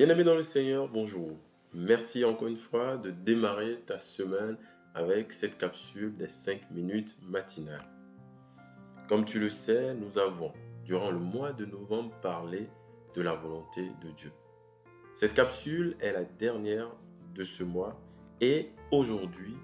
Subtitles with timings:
[0.00, 1.36] Bien-aimé dans le Seigneur, bonjour.
[1.74, 4.56] Merci encore une fois de démarrer ta semaine
[4.94, 7.86] avec cette capsule des 5 minutes matinales.
[9.10, 10.54] Comme tu le sais, nous avons,
[10.86, 12.66] durant le mois de novembre, parlé
[13.14, 14.32] de la volonté de Dieu.
[15.12, 16.88] Cette capsule est la dernière
[17.34, 18.00] de ce mois
[18.40, 19.54] et aujourd'hui,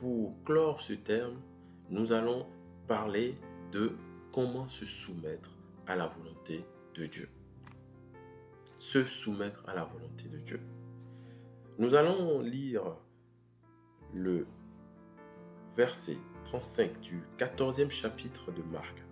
[0.00, 1.40] pour clore ce terme,
[1.88, 2.48] nous allons
[2.88, 3.36] parler
[3.70, 3.92] de
[4.32, 5.52] comment se soumettre
[5.86, 6.64] à la volonté
[6.96, 7.28] de Dieu
[8.78, 10.60] se soumettre à la volonté de Dieu.
[11.78, 12.96] Nous allons lire
[14.14, 14.46] le
[15.76, 19.04] verset 35 du 14e chapitre de Marc.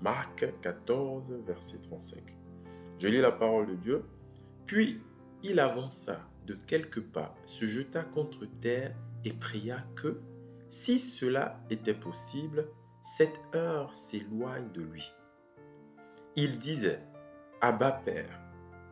[0.00, 2.36] Marc 14, verset 35.
[2.98, 4.04] Je lis la parole de Dieu.
[4.66, 5.00] Puis
[5.42, 8.94] il avança de quelques pas, se jeta contre terre
[9.24, 10.20] et pria que,
[10.68, 12.68] si cela était possible,
[13.02, 15.12] cette heure s'éloigne de lui.
[16.36, 17.00] Il disait,
[17.60, 18.43] Abba Père,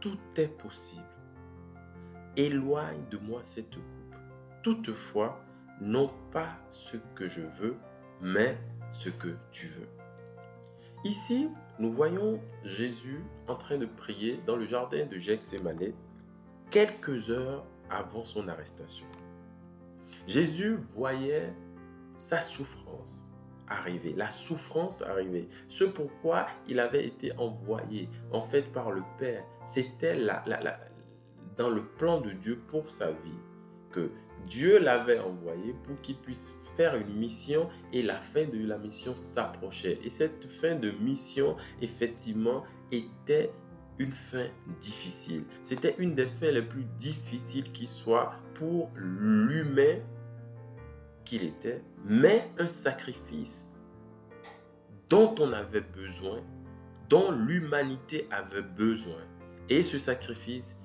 [0.03, 1.03] tout est possible.
[2.37, 4.17] Éloigne de moi cette coupe.
[4.63, 5.41] Toutefois,
[5.81, 7.77] non pas ce que je veux,
[8.21, 8.59] mais
[8.91, 9.89] ce que tu veux.
[11.05, 15.93] Ici, nous voyons Jésus en train de prier dans le jardin de Gethsemane
[16.71, 19.07] quelques heures avant son arrestation.
[20.27, 21.53] Jésus voyait
[22.17, 23.31] sa souffrance,
[23.73, 25.49] arriver, la souffrance arriver.
[25.69, 29.45] Ce pourquoi il avait été envoyé, en fait, par le Père.
[29.65, 30.43] C'était la,
[31.57, 33.41] dans le plan de Dieu pour sa vie
[33.91, 34.11] que
[34.47, 39.15] Dieu l'avait envoyé pour qu'il puisse faire une mission et la fin de la mission
[39.15, 39.99] s'approchait.
[40.03, 43.53] Et cette fin de mission, effectivement, était
[43.99, 44.47] une fin
[44.81, 45.45] difficile.
[45.63, 49.99] C'était une des fins les plus difficiles qui soit pour l'humain
[51.37, 53.73] était, mais un sacrifice
[55.09, 56.41] dont on avait besoin,
[57.09, 59.21] dont l'humanité avait besoin.
[59.69, 60.81] Et ce sacrifice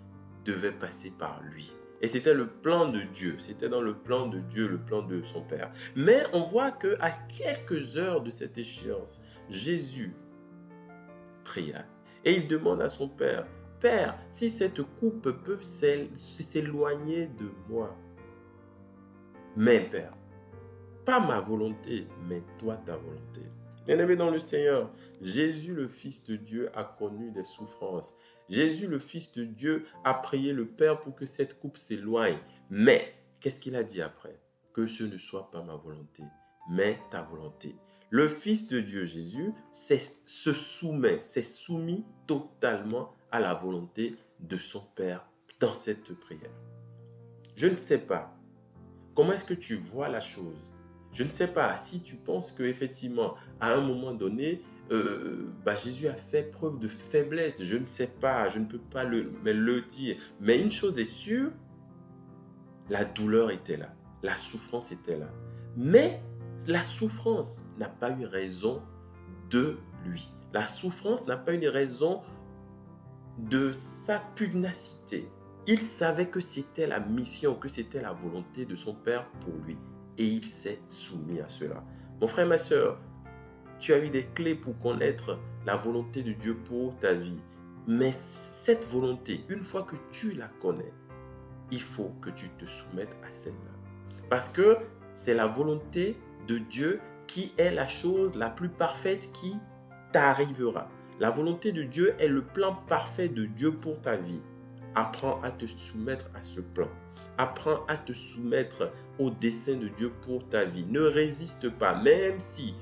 [0.45, 1.73] devait passer par lui.
[2.01, 5.23] Et c'était le plan de Dieu, c'était dans le plan de Dieu, le plan de
[5.23, 5.71] son Père.
[5.95, 10.13] Mais on voit que à quelques heures de cette échéance, Jésus
[11.43, 11.85] pria
[12.23, 13.47] et il demande à son Père,
[13.79, 17.95] Père, si cette coupe peut s'éloigner de moi.
[19.55, 20.13] Mais Père,
[21.07, 23.39] pas ma volonté, mais toi ta volonté.
[23.85, 24.91] Bien-aimé dans le Seigneur,
[25.21, 28.17] Jésus le Fils de Dieu a connu des souffrances.
[28.49, 32.37] Jésus le Fils de Dieu a prié le Père pour que cette coupe s'éloigne.
[32.69, 34.37] Mais, qu'est-ce qu'il a dit après?
[34.73, 36.23] Que ce ne soit pas ma volonté,
[36.69, 37.73] mais ta volonté.
[38.09, 44.81] Le Fils de Dieu Jésus se soumet, s'est soumis totalement à la volonté de son
[44.81, 45.25] Père
[45.61, 46.51] dans cette prière.
[47.55, 48.37] Je ne sais pas
[49.15, 50.73] comment est-ce que tu vois la chose?
[51.13, 55.75] Je ne sais pas si tu penses que effectivement, à un moment donné, euh, bah,
[55.75, 57.63] Jésus a fait preuve de faiblesse.
[57.63, 60.17] Je ne sais pas, je ne peux pas le, le dire.
[60.39, 61.51] Mais une chose est sûre,
[62.89, 65.29] la douleur était là, la souffrance était là.
[65.75, 66.21] Mais
[66.67, 68.81] la souffrance n'a pas eu raison
[69.49, 70.31] de lui.
[70.53, 72.21] La souffrance n'a pas eu raison
[73.37, 75.29] de sa pugnacité.
[75.67, 79.77] Il savait que c'était la mission, que c'était la volonté de son Père pour lui
[80.17, 81.83] et il s'est soumis à cela.
[82.21, 82.99] Mon frère, ma soeur,
[83.79, 87.39] tu as eu des clés pour connaître la volonté de Dieu pour ta vie.
[87.87, 90.93] Mais cette volonté, une fois que tu la connais,
[91.71, 93.71] il faut que tu te soumettes à celle-là.
[94.29, 94.77] Parce que
[95.13, 96.17] c'est la volonté
[96.47, 99.55] de Dieu qui est la chose la plus parfaite qui
[100.11, 100.89] t'arrivera.
[101.19, 104.41] La volonté de Dieu est le plan parfait de Dieu pour ta vie.
[104.99, 106.87] Apprends à te soumettre à ce plan.
[107.37, 110.87] Apprends à te soumettre au dessein de Dieu pour ta vie.
[110.87, 112.73] Ne résiste pas, même si,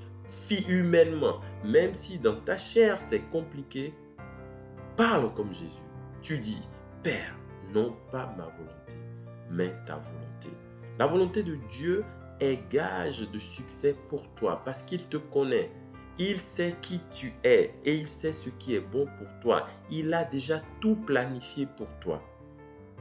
[0.69, 3.93] humainement, même si dans ta chair c'est compliqué,
[4.95, 5.83] parle comme Jésus.
[6.21, 6.61] Tu dis,
[7.03, 7.35] Père,
[7.73, 8.95] non pas ma volonté,
[9.51, 10.49] mais ta volonté.
[10.97, 12.05] La volonté de Dieu
[12.39, 15.69] est gage de succès pour toi parce qu'il te connaît.
[16.17, 19.67] Il sait qui tu es et il sait ce qui est bon pour toi.
[19.91, 22.21] Il a déjà tout planifié pour toi.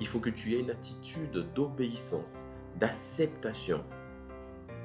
[0.00, 2.46] Il faut que tu aies une attitude d'obéissance,
[2.80, 3.84] d'acceptation.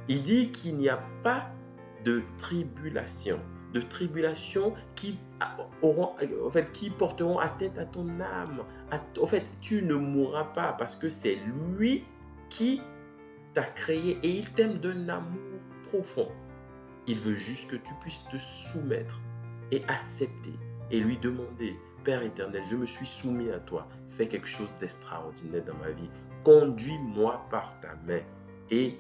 [0.07, 1.49] Il dit qu'il n'y a pas
[2.05, 3.39] de tribulation,
[3.73, 5.17] de tribulation qui,
[5.81, 6.13] auront,
[6.45, 8.63] en fait, qui porteront atteinte à ton âme.
[9.19, 11.39] En fait, tu ne mourras pas parce que c'est
[11.71, 12.03] lui
[12.49, 12.81] qui
[13.55, 16.29] t'a créé et il t'aime d'un amour profond.
[17.09, 19.19] Il veut juste que tu puisses te soumettre
[19.71, 20.53] et accepter
[20.91, 23.87] et lui demander, Père éternel, je me suis soumis à toi.
[24.11, 26.09] Fais quelque chose d'extraordinaire dans ma vie.
[26.43, 28.21] Conduis-moi par ta main
[28.69, 28.99] et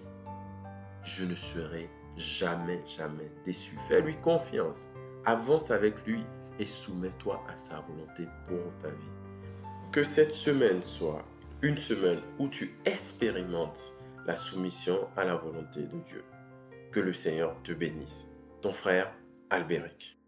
[1.03, 3.77] je ne serai jamais, jamais déçu.
[3.87, 4.91] Fais-lui confiance.
[5.25, 6.23] Avance avec lui
[6.57, 9.91] et soumets-toi à sa volonté pour ta vie.
[9.91, 11.23] Que cette semaine soit
[11.61, 16.23] une semaine où tu expérimentes la soumission à la volonté de Dieu.
[16.91, 18.27] Que le Seigneur te bénisse.
[18.61, 19.13] Ton frère
[19.51, 20.18] Albéric.